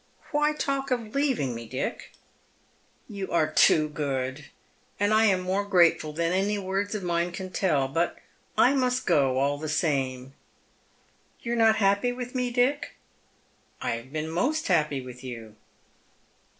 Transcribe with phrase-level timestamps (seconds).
[0.31, 2.11] Why talk of leaving me, Dick?""
[3.07, 4.45] You are too good;
[4.99, 7.87] and I am more grateful than any words of mine can tell.
[7.87, 8.17] But
[8.57, 10.33] I must go all the same.""
[11.43, 12.95] You are not happy with me, Dick?""
[13.79, 15.55] I have been most happy vdth you."